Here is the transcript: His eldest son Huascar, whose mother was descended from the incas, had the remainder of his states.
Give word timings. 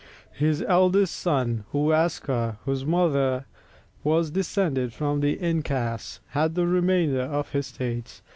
His 0.33 0.63
eldest 0.63 1.15
son 1.15 1.63
Huascar, 1.71 2.57
whose 2.65 2.83
mother 2.83 3.45
was 4.03 4.31
descended 4.31 4.93
from 4.93 5.19
the 5.19 5.33
incas, 5.33 6.21
had 6.29 6.55
the 6.55 6.65
remainder 6.65 7.21
of 7.21 7.51
his 7.51 7.67
states. 7.67 8.23